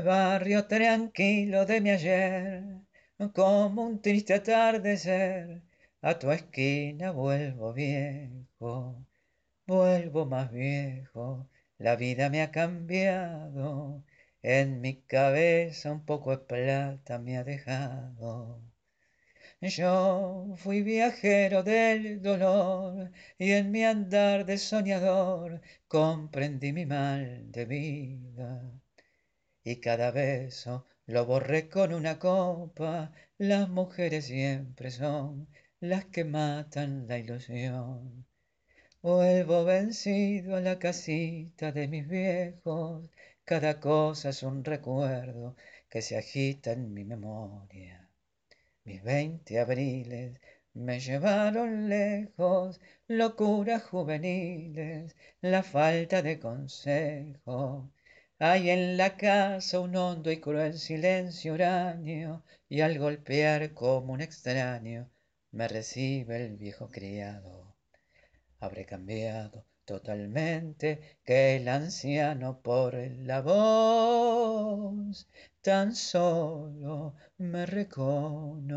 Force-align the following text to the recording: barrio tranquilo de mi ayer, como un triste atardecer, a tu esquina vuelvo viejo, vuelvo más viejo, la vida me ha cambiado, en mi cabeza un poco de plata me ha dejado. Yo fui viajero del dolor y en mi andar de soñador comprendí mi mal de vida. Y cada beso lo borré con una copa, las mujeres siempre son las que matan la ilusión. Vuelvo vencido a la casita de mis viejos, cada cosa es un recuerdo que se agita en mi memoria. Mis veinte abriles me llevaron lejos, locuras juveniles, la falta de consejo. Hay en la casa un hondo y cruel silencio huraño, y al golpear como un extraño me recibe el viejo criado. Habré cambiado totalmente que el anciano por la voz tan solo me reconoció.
barrio 0.00 0.66
tranquilo 0.66 1.66
de 1.66 1.80
mi 1.80 1.90
ayer, 1.90 2.64
como 3.34 3.82
un 3.84 4.00
triste 4.00 4.32
atardecer, 4.34 5.62
a 6.00 6.18
tu 6.18 6.30
esquina 6.30 7.10
vuelvo 7.10 7.72
viejo, 7.74 9.04
vuelvo 9.66 10.26
más 10.26 10.50
viejo, 10.50 11.48
la 11.78 11.96
vida 11.96 12.30
me 12.30 12.42
ha 12.42 12.50
cambiado, 12.50 14.02
en 14.42 14.80
mi 14.80 15.02
cabeza 15.02 15.92
un 15.92 16.04
poco 16.06 16.30
de 16.30 16.38
plata 16.38 17.18
me 17.18 17.36
ha 17.36 17.44
dejado. 17.44 18.62
Yo 19.60 20.54
fui 20.56 20.82
viajero 20.82 21.62
del 21.62 22.22
dolor 22.22 23.12
y 23.38 23.52
en 23.52 23.70
mi 23.70 23.84
andar 23.84 24.44
de 24.46 24.58
soñador 24.58 25.60
comprendí 25.86 26.72
mi 26.72 26.86
mal 26.86 27.50
de 27.52 27.64
vida. 27.66 28.82
Y 29.64 29.76
cada 29.76 30.10
beso 30.10 30.86
lo 31.06 31.26
borré 31.26 31.68
con 31.68 31.94
una 31.94 32.18
copa, 32.18 33.12
las 33.38 33.68
mujeres 33.68 34.26
siempre 34.26 34.90
son 34.90 35.48
las 35.80 36.04
que 36.06 36.24
matan 36.24 37.06
la 37.08 37.18
ilusión. 37.18 38.26
Vuelvo 39.02 39.64
vencido 39.64 40.56
a 40.56 40.60
la 40.60 40.78
casita 40.78 41.72
de 41.72 41.88
mis 41.88 42.08
viejos, 42.08 43.08
cada 43.44 43.80
cosa 43.80 44.30
es 44.30 44.42
un 44.42 44.64
recuerdo 44.64 45.56
que 45.88 46.02
se 46.02 46.16
agita 46.16 46.72
en 46.72 46.94
mi 46.94 47.04
memoria. 47.04 48.08
Mis 48.84 49.02
veinte 49.02 49.60
abriles 49.60 50.40
me 50.74 50.98
llevaron 51.00 51.88
lejos, 51.88 52.80
locuras 53.08 53.82
juveniles, 53.84 55.16
la 55.40 55.62
falta 55.62 56.22
de 56.22 56.38
consejo. 56.38 57.90
Hay 58.44 58.70
en 58.70 58.96
la 58.96 59.16
casa 59.16 59.78
un 59.78 59.94
hondo 59.94 60.32
y 60.32 60.40
cruel 60.40 60.76
silencio 60.76 61.54
huraño, 61.54 62.42
y 62.68 62.80
al 62.80 62.98
golpear 62.98 63.72
como 63.72 64.14
un 64.14 64.20
extraño 64.20 65.08
me 65.52 65.68
recibe 65.68 66.44
el 66.44 66.56
viejo 66.56 66.88
criado. 66.88 67.76
Habré 68.58 68.84
cambiado 68.84 69.64
totalmente 69.84 71.18
que 71.22 71.54
el 71.54 71.68
anciano 71.68 72.60
por 72.62 72.94
la 72.94 73.42
voz 73.42 75.28
tan 75.60 75.94
solo 75.94 77.14
me 77.38 77.64
reconoció. 77.64 78.72